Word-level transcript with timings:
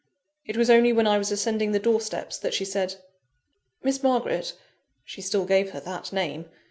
It 0.47 0.57
was 0.57 0.71
only 0.71 0.91
when 0.91 1.05
I 1.05 1.19
was 1.19 1.31
ascending 1.31 1.73
the 1.73 1.77
door 1.79 2.01
steps 2.01 2.39
that 2.39 2.55
she 2.55 2.65
said 2.65 2.95
"Miss 3.83 4.01
Margaret" 4.01 4.53
(she 5.05 5.21
still 5.21 5.45
gave 5.45 5.69
her 5.73 5.79
that 5.79 6.11
name!) 6.11 6.49